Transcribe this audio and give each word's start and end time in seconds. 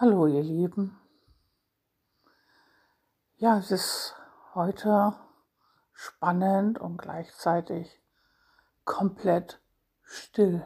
Hallo 0.00 0.28
ihr 0.28 0.44
Lieben. 0.44 0.96
Ja, 3.38 3.58
es 3.58 3.72
ist 3.72 4.14
heute 4.54 5.12
spannend 5.92 6.78
und 6.78 6.98
gleichzeitig 6.98 8.00
komplett 8.84 9.60
still. 10.04 10.64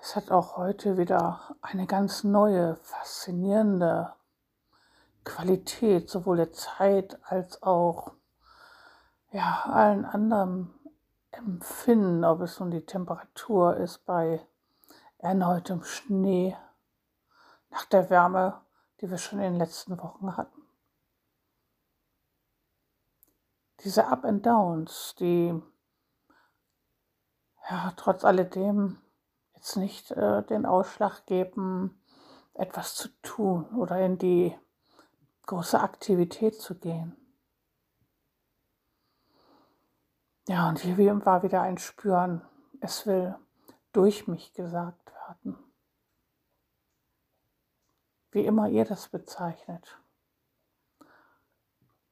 Es 0.00 0.14
hat 0.14 0.30
auch 0.30 0.56
heute 0.56 0.96
wieder 0.96 1.56
eine 1.62 1.88
ganz 1.88 2.22
neue, 2.22 2.76
faszinierende 2.76 4.14
Qualität, 5.24 6.08
sowohl 6.08 6.36
der 6.36 6.52
Zeit 6.52 7.18
als 7.24 7.60
auch 7.64 8.12
ja, 9.32 9.64
allen 9.64 10.04
anderen 10.04 10.72
Empfinden, 11.32 12.24
ob 12.24 12.40
es 12.42 12.60
nun 12.60 12.70
die 12.70 12.86
Temperatur 12.86 13.78
ist 13.78 14.06
bei 14.06 14.46
erneutem 15.18 15.82
Schnee 15.82 16.56
nach 17.70 17.84
der 17.86 18.10
Wärme, 18.10 18.60
die 19.00 19.10
wir 19.10 19.18
schon 19.18 19.38
in 19.38 19.52
den 19.52 19.58
letzten 19.58 19.98
Wochen 19.98 20.36
hatten. 20.36 20.62
Diese 23.80 24.06
Up 24.06 24.24
and 24.24 24.44
Downs, 24.44 25.14
die 25.18 25.60
ja 27.70 27.92
trotz 27.96 28.24
alledem 28.24 28.98
jetzt 29.54 29.76
nicht 29.76 30.10
äh, 30.12 30.42
den 30.44 30.66
Ausschlag 30.66 31.26
geben, 31.26 32.00
etwas 32.54 32.94
zu 32.94 33.08
tun 33.22 33.66
oder 33.76 34.00
in 34.00 34.18
die 34.18 34.56
große 35.46 35.78
Aktivität 35.78 36.60
zu 36.60 36.74
gehen. 36.74 37.16
Ja, 40.48 40.68
und 40.68 40.78
hier 40.78 40.96
war 41.26 41.42
wieder 41.42 41.62
ein 41.62 41.78
Spüren, 41.78 42.42
es 42.80 43.06
will 43.06 43.36
durch 43.96 44.28
mich 44.28 44.52
gesagt 44.52 45.10
werden. 45.14 45.56
Wie 48.30 48.44
immer 48.44 48.68
ihr 48.68 48.84
das 48.84 49.08
bezeichnet. 49.08 49.98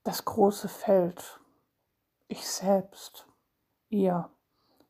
Das 0.02 0.24
große 0.24 0.68
Feld, 0.68 1.40
ich 2.27 2.48
selbst, 2.48 3.28
ihr, 3.90 4.30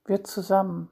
wir 0.04 0.22
zusammen. 0.22 0.88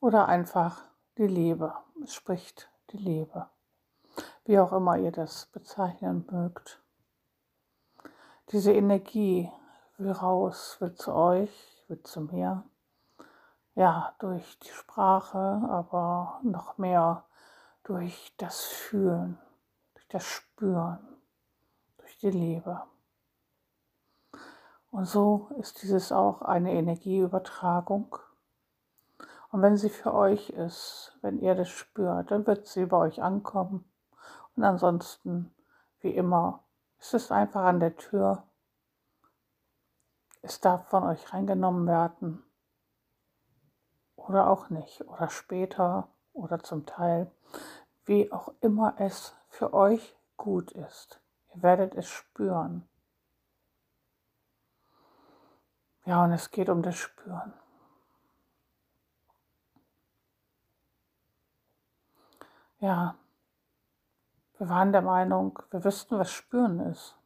Oder 0.00 0.26
einfach 0.26 0.82
die 1.16 1.28
Liebe, 1.28 1.72
es 2.02 2.12
spricht 2.12 2.68
die 2.90 2.98
Liebe. 2.98 3.48
Wie 4.46 4.58
auch 4.58 4.72
immer 4.72 4.98
ihr 4.98 5.12
das 5.12 5.46
bezeichnen 5.46 6.26
mögt. 6.28 6.82
Diese 8.50 8.72
Energie 8.72 9.48
will 9.96 10.10
raus, 10.10 10.76
will 10.80 10.96
zu 10.96 11.12
euch, 11.12 11.84
will 11.86 12.02
zu 12.02 12.22
mir 12.22 12.64
ja, 13.76 14.14
durch 14.18 14.58
die 14.60 14.70
Sprache, 14.70 15.38
aber 15.38 16.40
noch 16.42 16.78
mehr 16.78 17.24
durch 17.84 18.34
das 18.38 18.64
Fühlen, 18.64 19.38
durch 19.94 20.08
das 20.08 20.24
Spüren, 20.24 20.98
durch 21.98 22.18
die 22.18 22.30
Liebe. 22.30 22.82
Und 24.90 25.04
so 25.04 25.50
ist 25.60 25.82
dieses 25.82 26.10
auch 26.10 26.40
eine 26.40 26.72
Energieübertragung. 26.72 28.16
Und 29.50 29.60
wenn 29.60 29.76
sie 29.76 29.90
für 29.90 30.14
euch 30.14 30.50
ist, 30.50 31.16
wenn 31.20 31.38
ihr 31.38 31.54
das 31.54 31.68
spürt, 31.68 32.30
dann 32.30 32.46
wird 32.46 32.66
sie 32.66 32.86
bei 32.86 32.96
euch 32.96 33.22
ankommen. 33.22 33.84
Und 34.56 34.64
ansonsten, 34.64 35.54
wie 36.00 36.12
immer, 36.12 36.64
ist 36.98 37.12
es 37.12 37.30
einfach 37.30 37.64
an 37.64 37.80
der 37.80 37.94
Tür. 37.94 38.42
Es 40.40 40.60
darf 40.62 40.88
von 40.88 41.04
euch 41.04 41.34
reingenommen 41.34 41.86
werden 41.86 42.45
oder 44.28 44.48
auch 44.50 44.70
nicht 44.70 45.02
oder 45.02 45.28
später 45.30 46.08
oder 46.32 46.60
zum 46.60 46.86
Teil, 46.86 47.30
wie 48.04 48.30
auch 48.32 48.52
immer 48.60 48.94
es 48.98 49.34
für 49.48 49.72
euch 49.72 50.16
gut 50.36 50.72
ist. 50.72 51.20
Ihr 51.54 51.62
werdet 51.62 51.94
es 51.94 52.08
spüren. 52.08 52.88
Ja, 56.04 56.22
und 56.24 56.32
es 56.32 56.50
geht 56.50 56.68
um 56.68 56.82
das 56.82 56.96
Spüren. 56.96 57.52
Ja, 62.78 63.16
wir 64.58 64.68
waren 64.68 64.92
der 64.92 65.02
Meinung, 65.02 65.58
wir 65.70 65.82
wüssten, 65.82 66.18
was 66.18 66.30
Spüren 66.30 66.78
ist. 66.80 67.16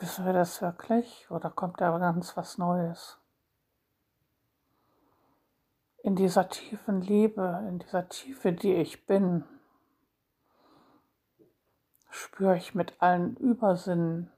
Wissen 0.00 0.24
wir 0.24 0.32
das 0.32 0.62
wirklich 0.62 1.30
oder 1.30 1.50
kommt 1.50 1.82
da 1.82 1.96
ganz 1.98 2.34
was 2.34 2.56
Neues? 2.56 3.18
In 6.02 6.16
dieser 6.16 6.48
tiefen 6.48 7.02
Liebe, 7.02 7.62
in 7.68 7.80
dieser 7.80 8.08
Tiefe, 8.08 8.54
die 8.54 8.72
ich 8.72 9.04
bin, 9.04 9.44
spüre 12.08 12.56
ich 12.56 12.74
mit 12.74 12.94
allen 13.02 13.36
Übersinnen 13.36 14.32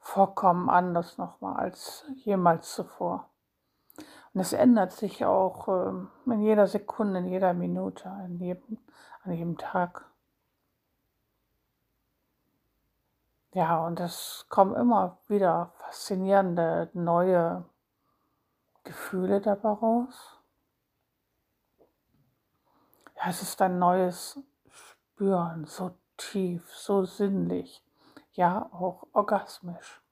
vollkommen 0.00 0.68
anders 0.68 1.16
nochmal 1.16 1.56
als 1.56 2.04
jemals 2.16 2.74
zuvor. 2.74 3.30
Und 4.32 4.40
es 4.40 4.52
ändert 4.52 4.90
sich 4.90 5.24
auch 5.24 5.68
ähm, 5.68 6.10
in 6.26 6.42
jeder 6.42 6.66
Sekunde, 6.66 7.20
in 7.20 7.26
jeder 7.26 7.54
Minute, 7.54 8.10
an 8.10 8.40
jedem, 8.40 8.78
an 9.22 9.32
jedem 9.32 9.56
Tag. 9.56 10.10
Ja, 13.54 13.86
und 13.86 14.00
es 14.00 14.46
kommen 14.48 14.74
immer 14.74 15.18
wieder 15.28 15.70
faszinierende 15.78 16.90
neue 16.92 17.64
Gefühle 18.82 19.40
dabei 19.40 19.68
raus. 19.68 20.40
Ja, 23.14 23.28
es 23.28 23.42
ist 23.42 23.62
ein 23.62 23.78
neues 23.78 24.40
Spüren, 24.72 25.66
so 25.66 25.96
tief, 26.16 26.68
so 26.74 27.04
sinnlich, 27.04 27.84
ja 28.32 28.68
auch 28.72 29.06
orgasmisch. 29.12 30.02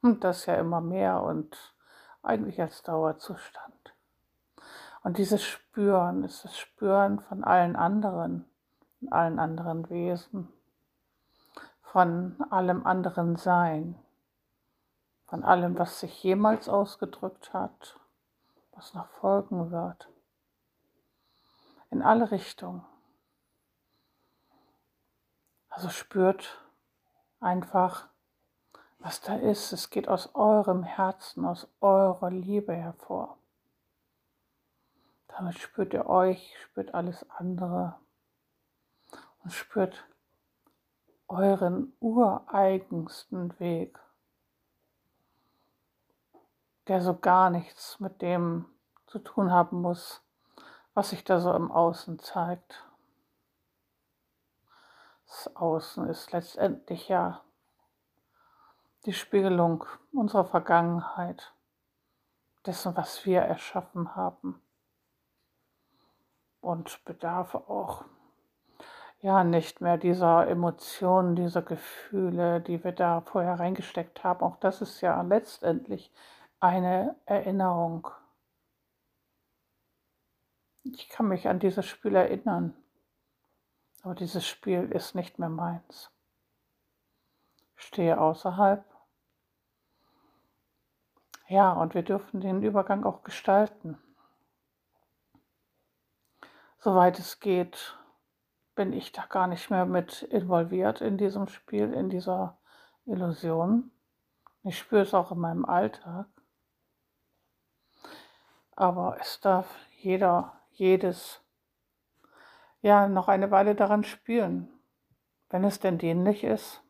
Und 0.00 0.24
das 0.24 0.46
ja 0.46 0.54
immer 0.54 0.80
mehr 0.80 1.22
und 1.22 1.74
eigentlich 2.22 2.58
als 2.58 2.82
Dauerzustand. 2.82 3.94
Und 5.02 5.18
dieses 5.18 5.42
Spüren 5.44 6.24
ist 6.24 6.42
das 6.42 6.56
Spüren 6.56 7.20
von 7.20 7.44
allen 7.44 7.76
anderen, 7.76 8.46
allen 9.10 9.38
anderen 9.38 9.90
Wesen 9.90 10.50
von 11.92 12.40
allem 12.50 12.86
anderen 12.86 13.34
Sein, 13.34 13.98
von 15.26 15.42
allem, 15.42 15.76
was 15.76 15.98
sich 15.98 16.22
jemals 16.22 16.68
ausgedrückt 16.68 17.52
hat, 17.52 17.98
was 18.72 18.94
noch 18.94 19.08
folgen 19.08 19.72
wird, 19.72 20.08
in 21.90 22.02
alle 22.02 22.30
Richtungen. 22.30 22.84
Also 25.68 25.88
spürt 25.88 26.64
einfach, 27.40 28.08
was 29.00 29.20
da 29.20 29.34
ist. 29.34 29.72
Es 29.72 29.90
geht 29.90 30.08
aus 30.08 30.34
eurem 30.36 30.84
Herzen, 30.84 31.44
aus 31.44 31.66
eurer 31.80 32.30
Liebe 32.30 32.72
hervor. 32.72 33.36
Damit 35.26 35.58
spürt 35.58 35.92
ihr 35.92 36.06
euch, 36.06 36.56
spürt 36.62 36.94
alles 36.94 37.28
andere 37.30 37.96
und 39.42 39.52
spürt 39.52 40.04
euren 41.30 41.92
ureigensten 42.00 43.58
Weg, 43.60 43.98
der 46.88 47.00
so 47.00 47.16
gar 47.16 47.50
nichts 47.50 48.00
mit 48.00 48.20
dem 48.20 48.66
zu 49.06 49.20
tun 49.20 49.52
haben 49.52 49.80
muss, 49.80 50.22
was 50.92 51.10
sich 51.10 51.22
da 51.22 51.40
so 51.40 51.54
im 51.54 51.70
Außen 51.70 52.18
zeigt. 52.18 52.84
Das 55.26 55.54
Außen 55.54 56.08
ist 56.08 56.32
letztendlich 56.32 57.08
ja 57.08 57.42
die 59.06 59.12
Spiegelung 59.12 59.84
unserer 60.12 60.44
Vergangenheit, 60.44 61.54
dessen, 62.66 62.96
was 62.96 63.24
wir 63.24 63.42
erschaffen 63.42 64.16
haben 64.16 64.60
und 66.60 67.04
bedarf 67.04 67.54
auch 67.54 68.04
ja 69.22 69.44
nicht 69.44 69.80
mehr 69.80 69.98
dieser 69.98 70.48
Emotionen, 70.48 71.36
dieser 71.36 71.62
Gefühle, 71.62 72.60
die 72.60 72.82
wir 72.82 72.92
da 72.92 73.20
vorher 73.20 73.58
reingesteckt 73.58 74.24
haben. 74.24 74.40
Auch 74.42 74.56
das 74.56 74.80
ist 74.80 75.00
ja 75.00 75.20
letztendlich 75.22 76.10
eine 76.58 77.16
Erinnerung. 77.26 78.08
Ich 80.84 81.08
kann 81.10 81.28
mich 81.28 81.48
an 81.48 81.58
dieses 81.58 81.86
Spiel 81.86 82.14
erinnern, 82.14 82.74
aber 84.02 84.14
dieses 84.14 84.46
Spiel 84.46 84.90
ist 84.90 85.14
nicht 85.14 85.38
mehr 85.38 85.50
meins. 85.50 86.10
Ich 87.76 87.84
stehe 87.84 88.18
außerhalb. 88.18 88.84
Ja, 91.48 91.72
und 91.72 91.94
wir 91.94 92.02
dürfen 92.02 92.40
den 92.40 92.62
Übergang 92.62 93.04
auch 93.04 93.22
gestalten. 93.22 93.98
Soweit 96.78 97.18
es 97.18 97.40
geht, 97.40 97.99
bin 98.80 98.94
ich 98.94 99.12
da 99.12 99.26
gar 99.26 99.46
nicht 99.46 99.68
mehr 99.68 99.84
mit 99.84 100.22
involviert 100.22 101.02
in 101.02 101.18
diesem 101.18 101.48
Spiel, 101.48 101.92
in 101.92 102.08
dieser 102.08 102.56
Illusion. 103.04 103.90
Ich 104.62 104.78
spüre 104.78 105.02
es 105.02 105.12
auch 105.12 105.32
in 105.32 105.38
meinem 105.38 105.66
Alltag. 105.66 106.28
aber 108.80 109.18
es 109.20 109.38
darf 109.40 109.66
jeder, 109.98 110.58
jedes, 110.70 111.42
ja, 112.80 113.06
noch 113.06 113.28
eine 113.28 113.50
Weile 113.50 113.74
daran 113.74 114.02
spüren, 114.04 114.70
wenn 115.50 115.64
es 115.64 115.80
denn 115.80 115.98
dienlich 115.98 116.42
ist. 116.42 116.82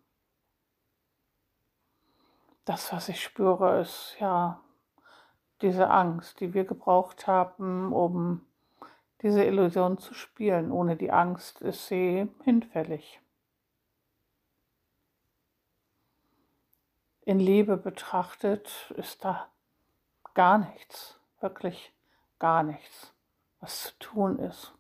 Das, 2.65 2.93
was 2.93 3.09
ich 3.09 3.21
spüre, 3.21 3.81
ist 3.81 4.15
ja 4.21 4.61
diese 5.63 5.91
Angst, 5.91 6.39
die 6.39 6.55
wir 6.55 6.65
gebraucht 6.65 7.27
haben, 7.27 7.93
um 7.93 8.47
diese 9.23 9.45
Illusion 9.45 9.99
zu 9.99 10.15
spielen. 10.15 10.71
Ohne 10.73 10.97
die 10.97 11.11
Angst 11.11 11.61
ist 11.61 11.87
sie 11.87 12.29
hinfällig. 12.45 13.21
In 17.23 17.39
Liebe 17.39 17.77
betrachtet 17.77 18.93
ist 18.97 19.25
da 19.25 19.49
gar 20.35 20.59
nichts, 20.59 21.19
wirklich 21.41 21.93
gar 22.39 22.63
nichts, 22.63 23.13
was 23.61 23.83
zu 23.83 23.99
tun 23.99 24.39
ist. 24.39 24.73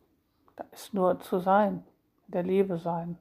Da 0.56 0.64
ist 0.72 0.94
nur 0.94 1.20
zu 1.20 1.38
sein, 1.38 1.86
der 2.26 2.42
Liebe 2.42 2.78
sein. 2.78 3.18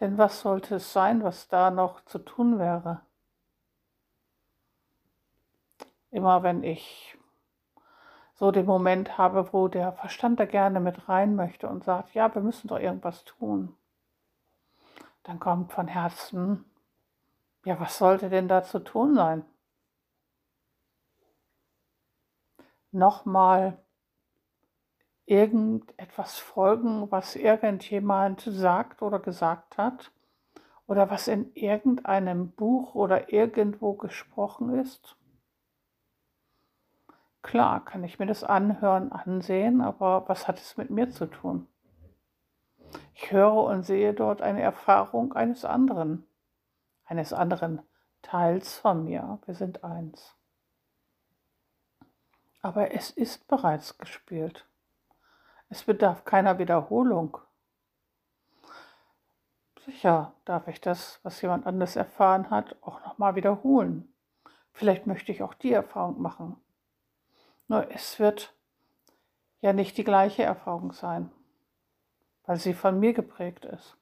Denn 0.00 0.18
was 0.18 0.40
sollte 0.40 0.76
es 0.76 0.92
sein, 0.92 1.22
was 1.22 1.48
da 1.48 1.70
noch 1.70 2.04
zu 2.04 2.18
tun 2.18 2.58
wäre? 2.58 3.02
Immer 6.10 6.42
wenn 6.42 6.64
ich 6.64 7.16
so 8.40 8.50
den 8.50 8.64
Moment 8.64 9.18
habe, 9.18 9.52
wo 9.52 9.68
der 9.68 9.92
Verstand 9.92 10.40
da 10.40 10.46
gerne 10.46 10.80
mit 10.80 11.10
rein 11.10 11.36
möchte 11.36 11.68
und 11.68 11.84
sagt, 11.84 12.14
ja, 12.14 12.34
wir 12.34 12.40
müssen 12.40 12.68
doch 12.68 12.78
irgendwas 12.78 13.24
tun, 13.26 13.76
dann 15.24 15.38
kommt 15.38 15.72
von 15.72 15.86
Herzen, 15.86 16.64
ja, 17.66 17.78
was 17.78 17.98
sollte 17.98 18.30
denn 18.30 18.48
da 18.48 18.64
zu 18.64 18.78
tun 18.78 19.14
sein? 19.14 19.44
Nochmal 22.92 23.76
irgendetwas 25.26 26.38
folgen, 26.38 27.10
was 27.12 27.36
irgendjemand 27.36 28.40
sagt 28.40 29.02
oder 29.02 29.20
gesagt 29.20 29.76
hat 29.76 30.12
oder 30.86 31.10
was 31.10 31.28
in 31.28 31.54
irgendeinem 31.54 32.52
Buch 32.52 32.94
oder 32.94 33.30
irgendwo 33.34 33.92
gesprochen 33.92 34.74
ist? 34.74 35.19
Klar, 37.42 37.84
kann 37.84 38.04
ich 38.04 38.18
mir 38.18 38.26
das 38.26 38.44
anhören, 38.44 39.12
ansehen, 39.12 39.80
aber 39.80 40.28
was 40.28 40.46
hat 40.46 40.58
es 40.58 40.76
mit 40.76 40.90
mir 40.90 41.10
zu 41.10 41.26
tun? 41.26 41.66
Ich 43.14 43.32
höre 43.32 43.64
und 43.64 43.82
sehe 43.82 44.14
dort 44.14 44.42
eine 44.42 44.62
Erfahrung 44.62 45.32
eines 45.32 45.64
anderen, 45.64 46.26
eines 47.04 47.32
anderen 47.32 47.82
Teils 48.22 48.78
von 48.78 49.04
mir. 49.04 49.38
Wir 49.46 49.54
sind 49.54 49.84
eins. 49.84 50.36
Aber 52.62 52.92
es 52.92 53.10
ist 53.10 53.48
bereits 53.48 53.96
gespielt. 53.96 54.66
Es 55.70 55.84
bedarf 55.84 56.24
keiner 56.24 56.58
Wiederholung. 56.58 57.38
Sicher 59.84 60.34
darf 60.44 60.68
ich 60.68 60.80
das, 60.80 61.20
was 61.22 61.40
jemand 61.40 61.66
anderes 61.66 61.96
erfahren 61.96 62.50
hat, 62.50 62.76
auch 62.82 63.00
nochmal 63.04 63.34
wiederholen. 63.34 64.12
Vielleicht 64.72 65.06
möchte 65.06 65.32
ich 65.32 65.42
auch 65.42 65.54
die 65.54 65.72
Erfahrung 65.72 66.20
machen. 66.20 66.60
Nur 67.70 67.88
es 67.92 68.18
wird 68.18 68.52
ja 69.60 69.72
nicht 69.72 69.96
die 69.96 70.02
gleiche 70.02 70.42
Erfahrung 70.42 70.90
sein, 70.92 71.30
weil 72.44 72.56
sie 72.56 72.74
von 72.74 72.98
mir 72.98 73.12
geprägt 73.12 73.64
ist, 73.64 73.96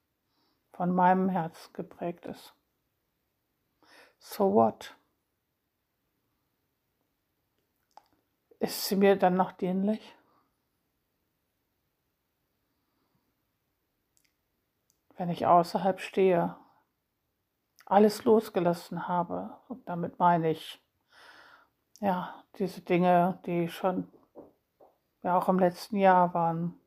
von 0.72 0.94
meinem 0.94 1.28
Herz 1.28 1.70
geprägt 1.74 2.24
ist. 2.24 2.54
So 4.18 4.54
what? 4.54 4.96
Ist 8.58 8.86
sie 8.86 8.96
mir 8.96 9.16
dann 9.16 9.36
noch 9.36 9.52
dienlich? 9.52 10.16
Wenn 15.18 15.28
ich 15.28 15.44
außerhalb 15.44 16.00
stehe, 16.00 16.56
alles 17.84 18.24
losgelassen 18.24 19.08
habe, 19.08 19.58
und 19.68 19.86
damit 19.86 20.18
meine 20.18 20.52
ich 20.52 20.80
ja, 22.00 22.44
diese 22.58 22.80
Dinge, 22.80 23.38
die 23.46 23.68
schon 23.68 24.08
ja 25.22 25.36
auch 25.36 25.48
im 25.48 25.58
letzten 25.58 25.96
Jahr 25.96 26.32
waren, 26.34 26.78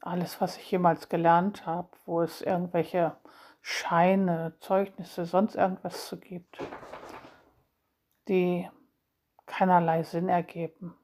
alles, 0.00 0.40
was 0.40 0.56
ich 0.56 0.70
jemals 0.70 1.08
gelernt 1.08 1.66
habe, 1.66 1.88
wo 2.04 2.20
es 2.20 2.42
irgendwelche 2.42 3.16
Scheine, 3.60 4.56
Zeugnisse, 4.60 5.24
sonst 5.24 5.54
irgendwas 5.54 6.06
zu 6.06 6.18
gibt, 6.20 6.58
die 8.28 8.68
keinerlei 9.46 10.02
Sinn 10.02 10.28
ergeben. 10.28 10.94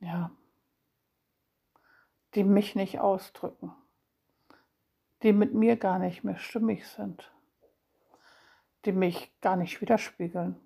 Ja, 0.00 0.30
die 2.34 2.44
mich 2.44 2.74
nicht 2.74 2.98
ausdrücken, 2.98 3.72
die 5.22 5.32
mit 5.32 5.54
mir 5.54 5.76
gar 5.76 5.98
nicht 5.98 6.24
mehr 6.24 6.38
stimmig 6.38 6.88
sind, 6.88 7.30
die 8.84 8.92
mich 8.92 9.38
gar 9.40 9.56
nicht 9.56 9.80
widerspiegeln 9.80 10.58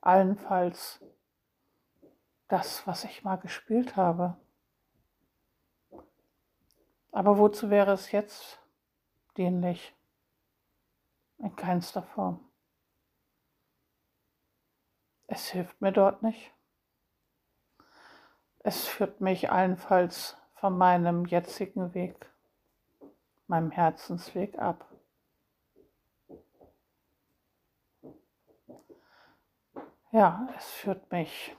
allenfalls 0.00 1.04
das, 2.48 2.86
was 2.86 3.04
ich 3.04 3.24
mal 3.24 3.36
gespielt 3.36 3.96
habe. 3.96 4.36
Aber 7.12 7.38
wozu 7.38 7.70
wäre 7.70 7.92
es 7.92 8.12
jetzt 8.12 8.60
dienlich? 9.36 9.94
In 11.38 11.54
keinster 11.54 12.02
Form. 12.02 12.48
Es 15.26 15.48
hilft 15.50 15.80
mir 15.80 15.92
dort 15.92 16.22
nicht. 16.22 16.52
Es 18.60 18.86
führt 18.86 19.20
mich 19.20 19.50
allenfalls 19.50 20.36
von 20.54 20.76
meinem 20.76 21.26
jetzigen 21.26 21.94
Weg, 21.94 22.26
meinem 23.46 23.70
Herzensweg 23.70 24.58
ab. 24.58 24.87
Ja, 30.18 30.48
es 30.56 30.66
führt 30.66 31.12
mich 31.12 31.56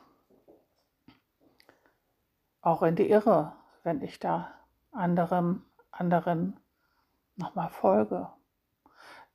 auch 2.59 2.83
in 2.83 2.97
die 2.97 3.09
Irre, 3.09 3.55
wenn 3.83 4.01
ich 4.01 4.19
da 4.19 4.53
anderem, 4.91 5.63
anderen 5.91 6.59
nochmal 7.37 7.69
folge. 7.69 8.27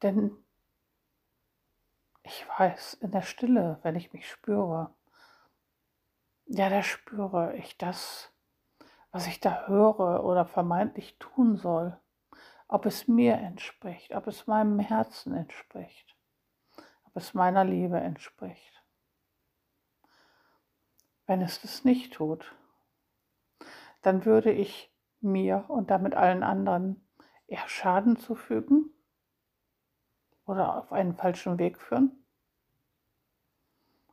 Denn 0.03 0.31
ich 2.23 2.47
weiß 2.59 2.99
in 3.01 3.13
der 3.13 3.23
Stille, 3.23 3.79
wenn 3.81 3.97
ich 3.97 4.13
mich 4.13 4.29
spüre, 4.29 4.93
ja, 6.45 6.69
da 6.69 6.83
spüre 6.83 7.57
ich 7.57 7.79
das, 7.79 8.31
was 9.11 9.27
ich 9.27 9.41
da 9.41 9.69
höre 9.69 10.23
oder 10.23 10.45
vermeintlich 10.45 11.19
tun 11.19 11.57
soll, 11.57 11.99
ob 12.69 12.85
es 12.85 13.09
mir 13.09 13.37
entspricht, 13.37 14.15
ob 14.15 14.27
es 14.27 14.47
meinem 14.47 14.81
Herzen 14.81 15.33
entspricht, 15.33 16.15
ob 17.05 17.17
es 17.17 17.33
meiner 17.33 17.65
Liebe 17.65 17.99
entspricht 17.99 18.74
wenn 21.27 21.41
es 21.41 21.61
das 21.61 21.85
nicht 21.85 22.15
tut, 22.15 22.55
dann 24.03 24.25
würde 24.25 24.53
ich 24.53 24.93
mir 25.21 25.65
und 25.69 25.91
damit 25.91 26.15
allen 26.15 26.43
anderen 26.43 27.07
eher 27.47 27.67
Schaden 27.69 28.17
zufügen 28.17 28.91
oder 30.45 30.77
auf 30.77 30.93
einen 30.93 31.15
falschen 31.15 31.59
Weg 31.59 31.81
führen 31.81 32.25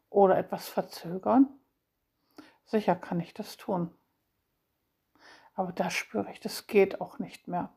oder 0.09 0.37
etwas 0.37 0.69
verzögern. 0.69 1.47
Sicher 2.65 2.95
kann 2.95 3.19
ich 3.19 3.33
das 3.33 3.57
tun. 3.57 3.93
Aber 5.53 5.73
da 5.73 5.89
spüre 5.89 6.31
ich, 6.31 6.39
das 6.39 6.67
geht 6.67 7.01
auch 7.01 7.19
nicht 7.19 7.47
mehr. 7.47 7.73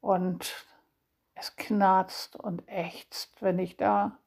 Und 0.00 0.66
es 1.34 1.56
knarzt 1.56 2.36
und 2.36 2.62
ächzt, 2.68 3.42
wenn 3.42 3.58
ich 3.58 3.76
da 3.76 4.18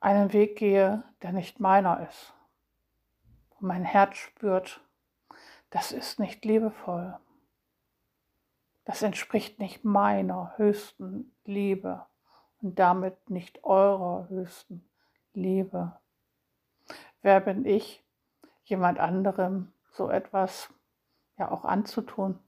einen 0.00 0.32
Weg 0.32 0.56
gehe, 0.56 1.04
der 1.22 1.32
nicht 1.32 1.60
meiner 1.60 2.06
ist. 2.08 2.32
Und 3.50 3.68
mein 3.68 3.84
Herz 3.84 4.16
spürt, 4.16 4.80
das 5.70 5.92
ist 5.92 6.18
nicht 6.18 6.44
liebevoll. 6.44 7.18
Das 8.84 9.02
entspricht 9.02 9.58
nicht 9.58 9.84
meiner 9.84 10.54
höchsten 10.56 11.34
Liebe 11.44 12.06
und 12.62 12.78
damit 12.78 13.28
nicht 13.28 13.64
eurer 13.64 14.28
höchsten 14.28 14.88
Liebe. 15.34 15.98
Wer 17.20 17.40
bin 17.40 17.66
ich, 17.66 18.02
jemand 18.64 18.98
anderem 18.98 19.72
so 19.92 20.08
etwas 20.08 20.72
ja 21.36 21.50
auch 21.50 21.64
anzutun, 21.64 22.38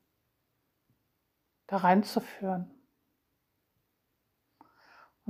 da 1.66 1.78
reinzuführen? 1.78 2.70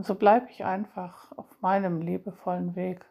Und 0.01 0.07
so 0.07 0.15
bleibe 0.15 0.49
ich 0.49 0.65
einfach 0.65 1.31
auf 1.37 1.61
meinem 1.61 2.01
liebevollen 2.01 2.75
Weg. 2.75 3.05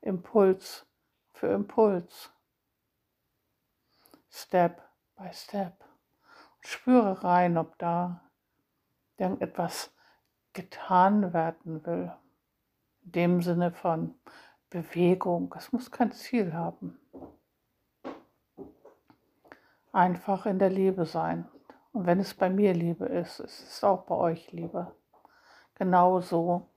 Impuls 0.00 0.84
für 1.32 1.46
Impuls. 1.46 2.32
Step 4.28 4.82
by 5.14 5.32
Step. 5.32 5.74
Und 6.56 6.66
spüre 6.66 7.22
rein, 7.22 7.56
ob 7.56 7.78
da 7.78 8.20
irgendetwas 9.16 9.94
getan 10.54 11.32
werden 11.32 11.86
will. 11.86 12.12
In 13.04 13.12
dem 13.12 13.42
Sinne 13.42 13.70
von 13.70 14.18
Bewegung. 14.70 15.54
Es 15.56 15.70
muss 15.70 15.92
kein 15.92 16.10
Ziel 16.10 16.52
haben. 16.52 16.98
Einfach 19.92 20.46
in 20.46 20.58
der 20.58 20.70
Liebe 20.70 21.06
sein. 21.06 21.48
Und 21.92 22.06
wenn 22.06 22.18
es 22.18 22.34
bei 22.34 22.50
mir 22.50 22.74
Liebe 22.74 23.06
ist, 23.06 23.38
ist 23.38 23.68
es 23.68 23.84
auch 23.84 24.02
bei 24.06 24.16
euch 24.16 24.50
Liebe. 24.50 24.92
Genau 25.76 26.20
so 26.20 26.68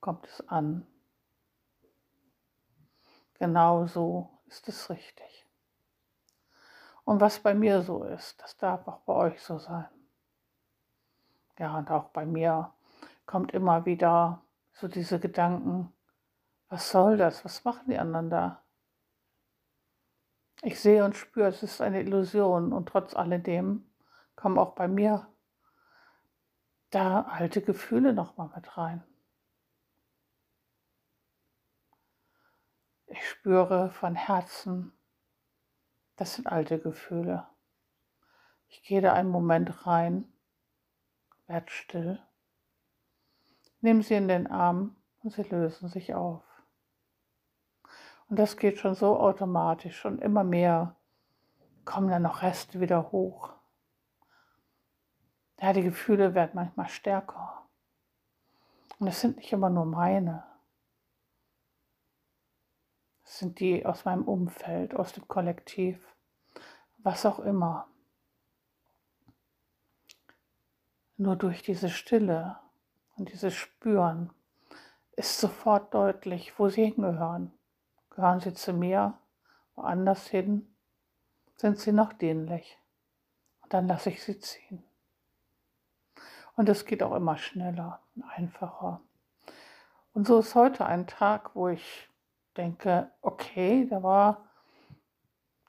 kommt 0.00 0.26
es 0.26 0.46
an. 0.48 0.86
Genau 3.34 3.86
so 3.86 4.30
ist 4.46 4.66
es 4.68 4.90
richtig. 4.90 5.46
Und 7.04 7.20
was 7.20 7.40
bei 7.40 7.54
mir 7.54 7.82
so 7.82 8.04
ist, 8.04 8.40
das 8.42 8.56
darf 8.56 8.86
auch 8.88 9.00
bei 9.00 9.12
euch 9.12 9.42
so 9.42 9.58
sein. 9.58 9.88
Ja, 11.58 11.76
und 11.76 11.90
auch 11.90 12.08
bei 12.08 12.24
mir 12.24 12.72
kommt 13.26 13.52
immer 13.52 13.84
wieder 13.84 14.42
so 14.72 14.88
diese 14.88 15.20
Gedanken, 15.20 15.92
was 16.70 16.90
soll 16.90 17.18
das? 17.18 17.44
Was 17.44 17.64
machen 17.64 17.88
die 17.88 17.98
anderen 17.98 18.30
da? 18.30 18.62
Ich 20.62 20.80
sehe 20.80 21.04
und 21.04 21.16
spüre, 21.16 21.48
es 21.48 21.62
ist 21.62 21.80
eine 21.80 22.00
Illusion 22.00 22.72
und 22.72 22.88
trotz 22.88 23.14
alledem 23.14 23.90
kommen 24.36 24.58
auch 24.58 24.74
bei 24.74 24.88
mir 24.88 25.29
da 26.90 27.22
alte 27.22 27.62
Gefühle 27.62 28.12
nochmal 28.12 28.50
mit 28.54 28.76
rein. 28.76 29.04
Ich 33.06 33.28
spüre 33.28 33.90
von 33.90 34.14
Herzen, 34.14 34.92
das 36.16 36.34
sind 36.34 36.46
alte 36.46 36.78
Gefühle. 36.78 37.48
Ich 38.68 38.82
gehe 38.82 39.00
da 39.00 39.14
einen 39.14 39.30
Moment 39.30 39.86
rein, 39.86 40.32
werd 41.46 41.70
still, 41.70 42.22
nehme 43.80 44.02
sie 44.02 44.14
in 44.14 44.28
den 44.28 44.46
Arm 44.46 44.96
und 45.22 45.32
sie 45.32 45.42
lösen 45.42 45.88
sich 45.88 46.14
auf. 46.14 46.44
Und 48.28 48.38
das 48.38 48.56
geht 48.56 48.78
schon 48.78 48.94
so 48.94 49.18
automatisch 49.18 50.04
und 50.04 50.20
immer 50.20 50.44
mehr 50.44 50.94
kommen 51.84 52.08
dann 52.08 52.22
noch 52.22 52.42
Reste 52.42 52.78
wieder 52.80 53.10
hoch. 53.10 53.59
Ja, 55.60 55.74
die 55.74 55.82
Gefühle 55.82 56.34
werden 56.34 56.52
manchmal 56.54 56.88
stärker. 56.88 57.66
Und 58.98 59.08
es 59.08 59.20
sind 59.20 59.36
nicht 59.36 59.52
immer 59.52 59.68
nur 59.68 59.84
meine. 59.84 60.44
Es 63.24 63.38
sind 63.38 63.60
die 63.60 63.84
aus 63.84 64.04
meinem 64.06 64.24
Umfeld, 64.24 64.94
aus 64.94 65.12
dem 65.12 65.28
Kollektiv, 65.28 65.98
was 66.98 67.26
auch 67.26 67.40
immer. 67.40 67.86
Nur 71.18 71.36
durch 71.36 71.62
diese 71.62 71.90
Stille 71.90 72.58
und 73.16 73.30
dieses 73.30 73.54
Spüren 73.54 74.30
ist 75.12 75.38
sofort 75.38 75.92
deutlich, 75.92 76.58
wo 76.58 76.70
sie 76.70 76.86
hingehören. 76.86 77.52
Gehören 78.08 78.40
sie 78.40 78.54
zu 78.54 78.72
mir, 78.72 79.18
woanders 79.74 80.26
hin? 80.26 80.74
Sind 81.56 81.78
sie 81.78 81.92
noch 81.92 82.14
dienlich? 82.14 82.78
Und 83.60 83.74
dann 83.74 83.86
lasse 83.86 84.08
ich 84.08 84.22
sie 84.22 84.38
ziehen. 84.40 84.82
Und 86.60 86.68
es 86.68 86.84
geht 86.84 87.02
auch 87.02 87.14
immer 87.14 87.38
schneller 87.38 88.02
und 88.14 88.22
einfacher. 88.24 89.00
Und 90.12 90.26
so 90.26 90.40
ist 90.40 90.54
heute 90.54 90.84
ein 90.84 91.06
Tag, 91.06 91.56
wo 91.56 91.68
ich 91.68 92.10
denke, 92.54 93.10
okay, 93.22 93.86
da 93.88 94.02
war 94.02 94.44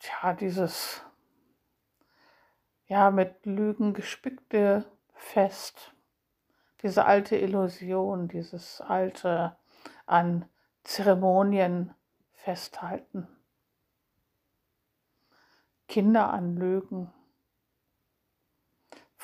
tja, 0.01 0.33
dieses 0.33 1.01
ja 2.88 3.10
mit 3.10 3.45
Lügen 3.45 3.93
gespickte 3.93 4.83
Fest, 5.13 5.95
diese 6.83 7.05
alte 7.05 7.38
Illusion, 7.38 8.27
dieses 8.27 8.81
alte 8.81 9.55
an 10.05 10.43
Zeremonien 10.83 11.95
festhalten. 12.33 13.29
Kinder 15.88 16.33
anlügen, 16.33 17.13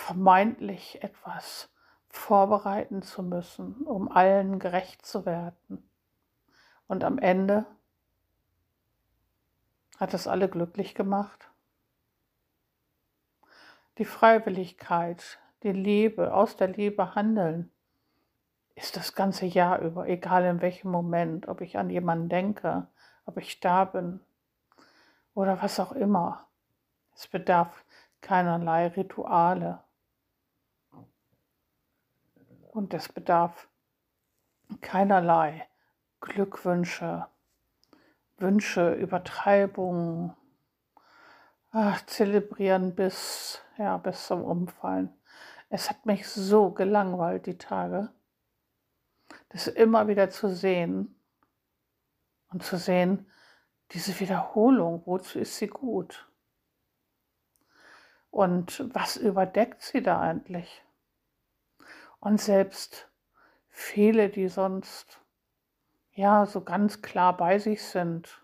vermeintlich 0.07 1.03
etwas 1.03 1.69
vorbereiten 2.07 3.01
zu 3.01 3.21
müssen, 3.23 3.81
um 3.85 4.09
allen 4.09 4.57
gerecht 4.57 5.05
zu 5.05 5.25
werden. 5.25 5.89
Und 6.87 7.03
am 7.03 7.17
Ende 7.19 7.65
hat 9.97 10.13
es 10.13 10.25
alle 10.25 10.47
glücklich 10.47 10.95
gemacht. 10.95 11.51
Die 13.97 14.05
Freiwilligkeit, 14.05 15.39
die 15.63 15.73
Liebe, 15.73 16.33
aus 16.33 16.55
der 16.55 16.69
Liebe 16.69 17.13
handeln, 17.13 17.69
ist 18.75 18.95
das 18.95 19.13
ganze 19.13 19.45
Jahr 19.45 19.79
über, 19.79 20.07
egal 20.07 20.45
in 20.45 20.61
welchem 20.61 20.89
Moment, 20.89 21.49
ob 21.49 21.59
ich 21.59 21.77
an 21.77 21.89
jemanden 21.89 22.29
denke, 22.29 22.87
ob 23.25 23.35
ich 23.35 23.59
da 23.59 23.83
bin 23.83 24.21
oder 25.33 25.61
was 25.61 25.81
auch 25.81 25.91
immer. 25.91 26.47
Es 27.13 27.27
bedarf 27.27 27.83
keinerlei 28.21 28.87
Rituale. 28.87 29.83
Und 32.77 32.93
es 32.93 33.09
bedarf 33.09 33.69
keinerlei 34.81 35.67
Glückwünsche, 36.21 37.25
Wünsche, 38.37 38.93
Übertreibungen, 38.93 40.35
ach, 41.71 42.05
zelebrieren 42.05 42.93
bis, 42.93 43.63
ja, 43.79 43.97
bis 43.97 44.27
zum 44.27 44.43
Umfallen. 44.43 45.11
Es 45.69 45.89
hat 45.89 46.05
mich 46.05 46.27
so 46.29 46.69
gelangweilt, 46.69 47.47
die 47.47 47.57
Tage, 47.57 48.11
das 49.49 49.65
immer 49.65 50.07
wieder 50.07 50.29
zu 50.29 50.47
sehen, 50.47 51.19
und 52.51 52.63
zu 52.63 52.77
sehen, 52.77 53.25
diese 53.89 54.19
Wiederholung, 54.19 55.01
wozu 55.07 55.39
ist 55.39 55.57
sie 55.57 55.65
gut? 55.65 56.29
Und 58.29 58.87
was 58.93 59.17
überdeckt 59.17 59.81
sie 59.81 60.03
da 60.03 60.21
eigentlich? 60.21 60.83
Und 62.19 62.41
selbst 62.41 63.09
viele, 63.69 64.29
die 64.29 64.47
sonst 64.47 65.21
ja 66.11 66.45
so 66.45 66.61
ganz 66.61 67.01
klar 67.01 67.37
bei 67.37 67.59
sich 67.59 67.83
sind, 67.83 68.43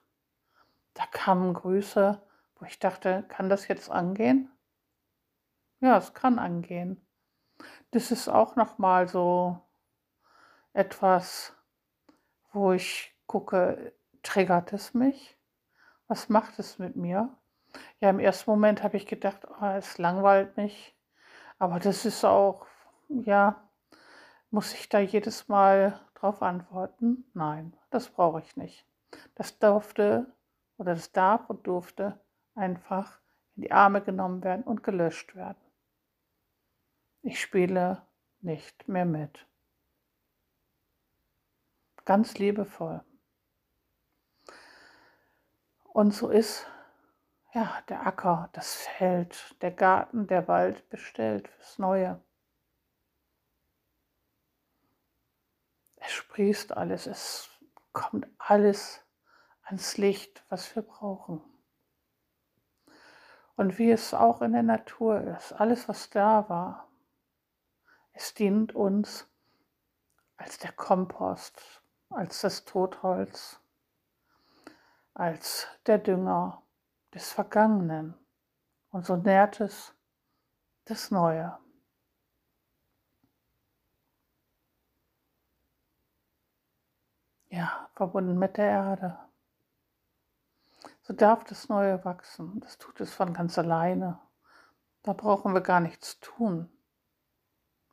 da 0.94 1.06
kamen 1.08 1.54
Grüße, 1.54 2.22
wo 2.56 2.66
ich 2.66 2.80
dachte, 2.80 3.26
kann 3.28 3.50
das 3.50 3.68
jetzt 3.68 3.90
angehen? 3.90 4.52
Ja, 5.80 5.98
es 5.98 6.14
kann 6.14 6.40
angehen. 6.40 7.06
Das 7.92 8.12
ist 8.12 8.30
auch 8.30 8.56
noch 8.56 8.78
mal 8.78 9.08
so 9.08 9.60
etwas, 10.74 11.56
wo 12.52 12.72
ich 12.72 13.16
gucke, 13.28 13.94
triggert 14.22 14.74
es 14.74 14.94
mich? 14.94 15.38
Was 16.08 16.30
macht 16.30 16.60
es 16.60 16.80
mit 16.80 16.96
mir? 16.96 17.36
Ja, 18.00 18.10
im 18.10 18.20
ersten 18.20 18.50
Moment 18.50 18.84
habe 18.84 18.98
ich 18.98 19.08
gedacht, 19.08 19.48
oh, 19.48 19.66
es 19.66 19.98
langweilt 19.98 20.58
mich. 20.58 20.96
Aber 21.60 21.80
das 21.80 22.06
ist 22.06 22.24
auch, 22.24 22.66
ja, 23.10 23.63
muss 24.54 24.72
ich 24.76 24.88
da 24.88 25.00
jedes 25.00 25.48
Mal 25.48 26.00
drauf 26.14 26.44
antworten? 26.44 27.26
Nein, 27.34 27.76
das 27.90 28.08
brauche 28.08 28.40
ich 28.40 28.56
nicht. 28.56 28.86
Das 29.34 29.58
durfte 29.58 30.32
oder 30.78 30.94
das 30.94 31.12
darf 31.12 31.50
und 31.50 31.66
durfte 31.66 32.20
einfach 32.54 33.20
in 33.56 33.64
die 33.64 33.72
Arme 33.72 34.02
genommen 34.02 34.44
werden 34.44 34.64
und 34.64 34.84
gelöscht 34.84 35.36
werden. 35.36 35.58
Ich 37.24 37.42
spiele 37.42 38.04
nicht 38.42 38.88
mehr 38.88 39.06
mit. 39.06 39.48
Ganz 42.06 42.38
liebevoll. 42.38 43.04
Und 45.84 46.14
so 46.14 46.30
ist 46.30 46.68
ja 47.56 47.82
der 47.90 48.06
Acker, 48.06 48.50
das 48.54 48.76
Feld, 48.76 49.56
der 49.64 49.72
Garten, 49.72 50.28
der 50.28 50.48
Wald 50.48 50.88
bestellt 50.90 51.48
fürs 51.48 51.80
Neue. 51.80 52.22
Es 56.06 56.12
sprießt 56.12 56.76
alles, 56.76 57.08
es 57.08 57.50
kommt 57.92 58.28
alles 58.38 59.02
ans 59.64 59.98
Licht, 59.98 60.44
was 60.50 60.76
wir 60.76 60.84
brauchen. 60.84 61.42
Und 63.56 63.78
wie 63.78 63.92
es 63.92 64.14
auch 64.14 64.42
in 64.42 64.54
der 64.54 64.64
Natur 64.64 65.22
ist, 65.22 65.54
alles, 65.54 65.88
was 65.88 66.10
da 66.10 66.50
war, 66.50 66.90
es 68.14 68.34
dient 68.34 68.76
uns 68.76 69.28
als 70.38 70.58
der 70.58 70.72
Kompost, 70.72 71.82
als 72.10 72.42
das 72.42 72.66
Totholz 72.66 73.60
als 75.14 75.68
der 75.86 76.00
Dünger 76.00 76.64
des 77.14 77.32
Vergangenen 77.32 78.16
und 78.90 79.06
so 79.06 79.16
nährt 79.16 79.60
es 79.60 79.94
das 80.86 81.12
Neue. 81.12 81.58
Ja, 87.54 87.88
verbunden 87.94 88.40
mit 88.40 88.58
der 88.58 88.66
Erde. 88.66 89.20
So 91.04 91.14
darf 91.14 91.44
das 91.44 91.70
Neue 91.70 92.04
wachsen. 92.04 92.60
Das 92.62 92.80
tut 92.80 93.00
es 93.00 93.14
von 93.14 93.32
ganz 93.32 93.60
alleine. 93.60 94.20
Da 95.04 95.14
brauchen 95.14 95.54
wir 95.54 95.62
gar 95.62 95.80
nichts 95.80 96.20
tun. 96.20 96.68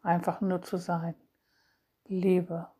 Einfach 0.02 0.40
nur 0.40 0.62
zu 0.62 0.78
sein. 0.78 1.14
Liebe. 2.06 2.70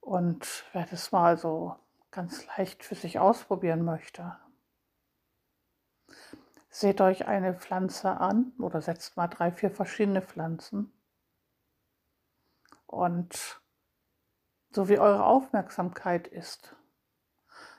Und 0.00 0.64
wer 0.72 0.86
das 0.86 1.12
mal 1.12 1.36
so 1.36 1.76
ganz 2.10 2.46
leicht 2.56 2.82
für 2.82 2.94
sich 2.94 3.18
ausprobieren 3.18 3.84
möchte, 3.84 4.38
seht 6.70 7.02
euch 7.02 7.26
eine 7.26 7.52
Pflanze 7.52 8.12
an 8.12 8.54
oder 8.58 8.80
setzt 8.80 9.18
mal 9.18 9.28
drei, 9.28 9.52
vier 9.52 9.70
verschiedene 9.70 10.22
Pflanzen. 10.22 10.90
Und 12.86 13.60
so 14.76 14.90
wie 14.90 14.98
eure 14.98 15.24
Aufmerksamkeit 15.24 16.28
ist, 16.28 16.76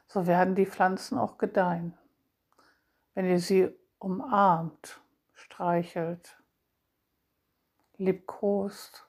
so 0.08 0.26
werden 0.26 0.56
die 0.56 0.66
Pflanzen 0.66 1.20
auch 1.20 1.38
gedeihen. 1.38 1.96
Wenn 3.14 3.30
ihr 3.30 3.40
sie 3.40 3.72
umarmt, 4.00 5.00
streichelt, 5.36 6.42
liebkost, 7.98 9.08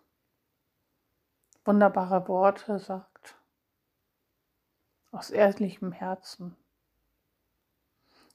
wunderbare 1.65 2.29
Worte 2.29 2.79
sagt, 2.79 3.39
aus 5.11 5.31
ehrlichem 5.31 5.91
Herzen, 5.91 6.59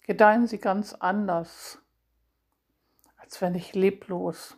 gedeihen 0.01 0.47
sie 0.47 0.57
ganz 0.57 0.95
anders, 0.95 1.77
als 3.17 3.39
wenn 3.39 3.53
ich 3.53 3.75
leblos 3.75 4.57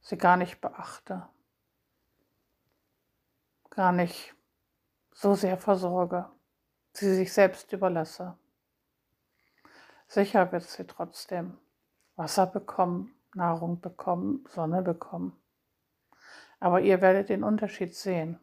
sie 0.00 0.16
gar 0.16 0.36
nicht 0.36 0.60
beachte, 0.60 1.28
gar 3.74 3.92
nicht 3.92 4.34
so 5.12 5.34
sehr 5.34 5.56
versorge, 5.56 6.28
sie 6.92 7.14
sich 7.14 7.32
selbst 7.32 7.72
überlasse. 7.72 8.36
Sicher 10.06 10.52
wird 10.52 10.64
sie 10.64 10.86
trotzdem 10.86 11.56
Wasser 12.16 12.46
bekommen, 12.46 13.14
Nahrung 13.34 13.80
bekommen, 13.80 14.44
Sonne 14.50 14.82
bekommen. 14.82 15.40
Aber 16.60 16.82
ihr 16.82 17.00
werdet 17.00 17.30
den 17.30 17.42
Unterschied 17.42 17.94
sehen. 17.94 18.38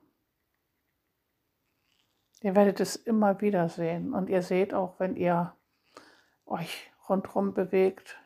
Ihr 2.41 2.55
werdet 2.55 2.79
es 2.79 2.95
immer 2.95 3.39
wieder 3.41 3.69
sehen 3.69 4.13
und 4.13 4.29
ihr 4.29 4.41
seht 4.41 4.73
auch, 4.73 4.99
wenn 4.99 5.15
ihr 5.15 5.55
euch 6.45 6.91
rundherum 7.07 7.53
bewegt, 7.53 8.17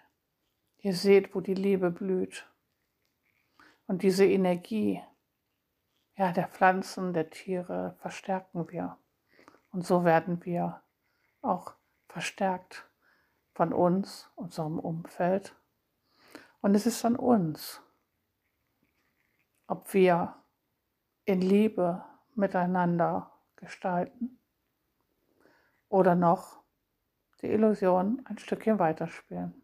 ihr 0.77 0.93
seht, 0.93 1.36
wo 1.36 1.41
die 1.41 1.53
Liebe 1.53 1.91
blüht. 1.91 2.48
Und 3.88 4.03
diese 4.03 4.25
Energie 4.25 5.01
ja, 6.15 6.32
der 6.32 6.48
Pflanzen, 6.48 7.13
der 7.13 7.29
Tiere 7.29 7.96
verstärken 8.00 8.70
wir. 8.70 8.98
Und 9.72 9.86
so 9.86 10.03
werden 10.03 10.46
wir 10.46 10.82
auch 11.41 11.74
verstärkt 12.08 12.88
von 13.53 13.74
uns, 13.74 14.29
unserem 14.36 14.79
Umfeld. 14.79 15.55
Und 16.62 16.75
es 16.75 16.86
ist 16.86 17.03
an 17.05 17.15
uns, 17.15 17.82
ob 19.67 19.93
wir 19.93 20.36
in 21.25 21.41
Liebe 21.41 22.03
miteinander 22.36 23.32
gestalten 23.55 24.39
oder 25.89 26.15
noch 26.15 26.63
die 27.41 27.48
Illusion 27.48 28.22
ein 28.25 28.38
Stückchen 28.38 28.79
weiterspielen. 28.79 29.62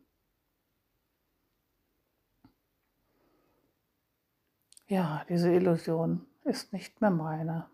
Ja, 4.87 5.23
diese 5.29 5.51
Illusion 5.53 6.28
ist 6.49 6.73
nicht 6.73 6.99
mehr 6.99 7.11
meine. 7.11 7.69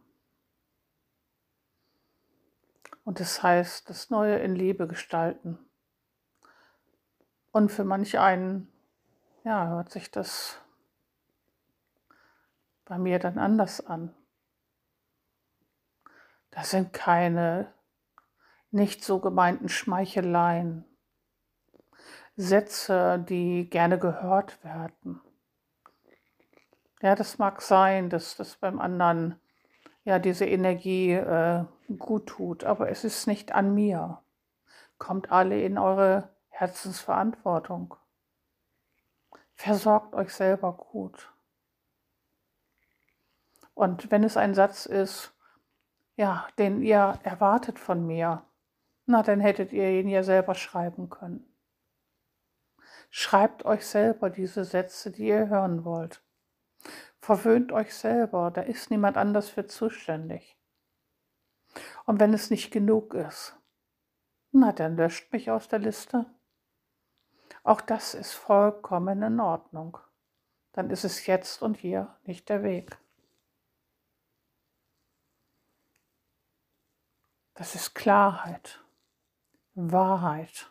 Und 3.05 3.19
das 3.19 3.41
heißt, 3.41 3.89
das 3.89 4.09
Neue 4.09 4.37
in 4.37 4.55
Liebe 4.55 4.87
gestalten. 4.87 5.57
Und 7.51 7.71
für 7.71 7.85
manch 7.85 8.19
einen, 8.19 8.71
ja, 9.43 9.67
hört 9.67 9.91
sich 9.91 10.11
das 10.11 10.59
bei 12.83 12.97
mir 12.97 13.19
dann 13.19 13.37
anders 13.37 13.85
an. 13.85 14.13
Das 16.51 16.71
sind 16.71 16.93
keine 16.93 17.73
nicht 18.71 19.03
so 19.03 19.19
gemeinten 19.19 19.69
Schmeicheleien, 19.69 20.85
Sätze, 22.37 23.23
die 23.29 23.69
gerne 23.69 23.97
gehört 23.97 24.61
werden. 24.63 25.21
Ja, 27.01 27.15
das 27.15 27.37
mag 27.37 27.61
sein, 27.61 28.09
dass 28.09 28.37
das 28.37 28.55
beim 28.55 28.79
anderen 28.79 29.39
ja 30.03 30.19
diese 30.19 30.45
Energie 30.45 31.11
äh, 31.11 31.65
gut 31.97 32.27
tut, 32.27 32.63
aber 32.63 32.89
es 32.89 33.03
ist 33.03 33.27
nicht 33.27 33.51
an 33.51 33.73
mir. 33.73 34.21
Kommt 34.97 35.31
alle 35.31 35.61
in 35.61 35.77
eure 35.77 36.35
Herzensverantwortung. 36.49 37.95
Versorgt 39.53 40.15
euch 40.15 40.33
selber 40.33 40.73
gut. 40.73 41.33
Und 43.73 44.09
wenn 44.09 44.23
es 44.23 44.37
ein 44.37 44.53
Satz 44.53 44.85
ist, 44.85 45.33
ja, 46.15 46.47
den 46.57 46.81
ihr 46.81 47.19
erwartet 47.23 47.77
von 47.77 48.07
mir, 48.07 48.43
na, 49.05 49.21
dann 49.21 49.39
hättet 49.41 49.73
ihr 49.73 49.89
ihn 49.99 50.07
ja 50.07 50.23
selber 50.23 50.55
schreiben 50.55 51.09
können. 51.09 51.45
Schreibt 53.09 53.65
euch 53.65 53.85
selber 53.85 54.29
diese 54.29 54.63
Sätze, 54.65 55.11
die 55.11 55.27
ihr 55.27 55.49
hören 55.49 55.85
wollt. 55.85 56.24
Verwöhnt 57.25 57.71
euch 57.71 57.95
selber, 57.95 58.51
da 58.51 58.61
ist 58.61 58.91
niemand 58.91 59.17
anders 59.17 59.49
für 59.49 59.65
zuständig. 59.65 60.55
Und 62.05 62.19
wenn 62.19 62.35
es 62.35 62.51
nicht 62.51 62.69
genug 62.69 63.15
ist, 63.15 63.57
na, 64.51 64.71
dann 64.71 64.95
löscht 64.95 65.33
mich 65.33 65.49
aus 65.49 65.67
der 65.67 65.79
Liste. 65.79 66.27
Auch 67.63 67.81
das 67.81 68.13
ist 68.13 68.33
vollkommen 68.33 69.23
in 69.23 69.39
Ordnung. 69.39 69.97
Dann 70.73 70.91
ist 70.91 71.03
es 71.03 71.25
jetzt 71.25 71.63
und 71.63 71.77
hier 71.77 72.15
nicht 72.25 72.47
der 72.47 72.61
Weg. 72.61 72.95
Das 77.55 77.73
ist 77.73 77.95
Klarheit, 77.95 78.85
Wahrheit. 79.73 80.69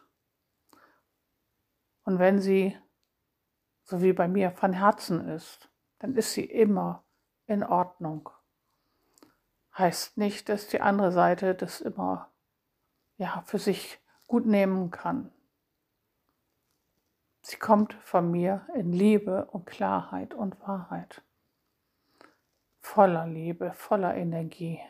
Und 2.04 2.20
wenn 2.20 2.40
sie, 2.40 2.78
so 3.82 4.02
wie 4.02 4.12
bei 4.12 4.28
mir, 4.28 4.52
von 4.52 4.72
Herzen 4.72 5.26
ist, 5.28 5.68
dann 6.04 6.16
ist 6.16 6.34
sie 6.34 6.44
immer 6.44 7.02
in 7.46 7.64
Ordnung. 7.64 8.28
Heißt 9.78 10.18
nicht, 10.18 10.50
dass 10.50 10.68
die 10.68 10.82
andere 10.82 11.10
Seite 11.12 11.54
das 11.54 11.80
immer 11.80 12.30
ja, 13.16 13.42
für 13.46 13.58
sich 13.58 13.98
gut 14.26 14.44
nehmen 14.44 14.90
kann. 14.90 15.32
Sie 17.40 17.56
kommt 17.56 17.94
von 17.94 18.30
mir 18.30 18.66
in 18.74 18.92
Liebe 18.92 19.46
und 19.46 19.64
Klarheit 19.64 20.34
und 20.34 20.60
Wahrheit. 20.60 21.22
Voller 22.80 23.26
Liebe, 23.26 23.72
voller 23.72 24.14
Energie. 24.14 24.80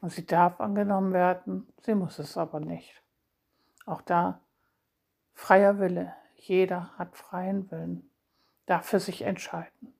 Und 0.00 0.10
sie 0.10 0.24
darf 0.24 0.60
angenommen 0.60 1.12
werden, 1.12 1.66
sie 1.80 1.96
muss 1.96 2.20
es 2.20 2.36
aber 2.36 2.60
nicht. 2.60 3.02
Auch 3.86 4.02
da 4.02 4.40
freier 5.34 5.80
Wille. 5.80 6.14
Jeder 6.36 6.96
hat 6.96 7.16
freien 7.16 7.68
Willen, 7.72 8.08
für 8.82 9.00
sich 9.00 9.22
entscheiden. 9.22 9.94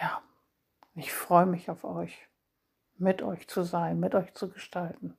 Ja, 0.00 0.22
ich 0.94 1.12
freue 1.12 1.46
mich 1.46 1.70
auf 1.70 1.84
euch, 1.84 2.28
mit 2.96 3.22
euch 3.22 3.48
zu 3.48 3.62
sein, 3.62 4.00
mit 4.00 4.14
euch 4.14 4.32
zu 4.34 4.48
gestalten. 4.48 5.16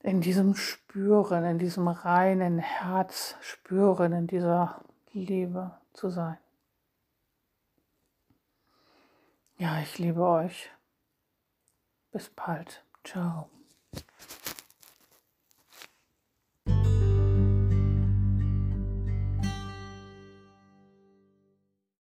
In 0.00 0.20
diesem 0.20 0.54
Spüren, 0.54 1.44
in 1.44 1.58
diesem 1.58 1.88
reinen 1.88 2.58
Herz 2.58 3.36
spüren, 3.40 4.12
in 4.12 4.26
dieser 4.26 4.84
Liebe 5.12 5.76
zu 5.92 6.08
sein. 6.08 6.38
Ja, 9.56 9.80
ich 9.80 9.98
liebe 9.98 10.24
euch. 10.24 10.70
Bis 12.12 12.30
bald. 12.30 12.84
Ciao. 13.02 13.50